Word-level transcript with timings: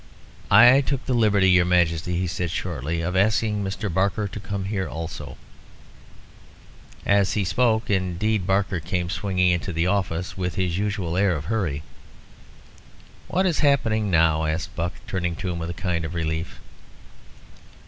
"I 0.49 0.81
took 0.81 1.05
the 1.05 1.13
liberty, 1.13 1.51
your 1.51 1.65
Majesty," 1.65 2.17
he 2.17 2.25
said 2.25 2.49
shortly, 2.49 3.01
"of 3.01 3.15
asking 3.15 3.63
Mr. 3.63 3.87
Barker 3.93 4.27
to 4.27 4.39
come 4.39 4.65
here 4.65 4.89
also." 4.89 5.37
As 7.05 7.33
he 7.33 7.43
spoke, 7.43 7.87
indeed, 7.87 8.47
Barker 8.47 8.79
came 8.79 9.11
swinging 9.11 9.51
into 9.51 9.71
the 9.71 9.85
office, 9.85 10.35
with 10.35 10.55
his 10.55 10.75
usual 10.79 11.15
air 11.17 11.35
of 11.35 11.45
hurry. 11.45 11.83
"What 13.27 13.45
is 13.45 13.59
happening 13.59 14.09
now?" 14.09 14.45
asked 14.45 14.75
Buck, 14.75 14.93
turning 15.05 15.35
to 15.35 15.51
him 15.51 15.59
with 15.59 15.69
a 15.69 15.73
kind 15.85 16.03
of 16.03 16.15
relief. 16.15 16.59